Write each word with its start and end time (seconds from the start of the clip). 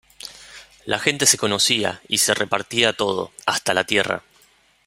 La 0.85 0.97
gente 0.97 1.27
se 1.27 1.37
conocía 1.37 2.01
y 2.07 2.17
se 2.17 2.33
repartía 2.33 2.93
todo, 2.93 3.29
hasta 3.45 3.75
la 3.75 3.83
tierra. 3.83 4.23